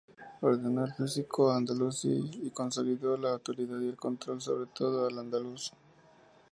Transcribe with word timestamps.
Ordenó 0.49 0.85
el 0.85 0.93
fisco 0.95 1.51
andalusí 1.51 2.15
y 2.47 2.49
consolidó 2.49 3.15
la 3.17 3.33
autoridad 3.33 3.79
y 3.81 3.89
el 3.89 3.97
control 3.97 4.41
sobre 4.41 4.65
todo 4.73 5.05
Al-Andalus. 5.05 5.73